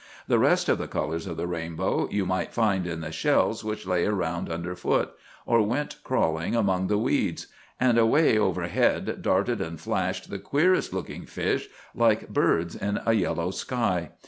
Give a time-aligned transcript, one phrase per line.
[0.27, 3.85] The rest of the colors of the rainbow you might find in the shells which
[3.85, 5.11] lay around under foot,
[5.45, 7.45] or went crawling among the weeds;
[7.79, 13.51] and away overhead darted and flashed the queerest looking fish, like birds in a yellow
[13.51, 14.09] sky.